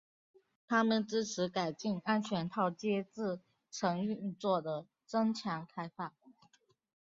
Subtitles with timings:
[0.67, 6.15] 它们支持改进安全套接字层运作的增强开发。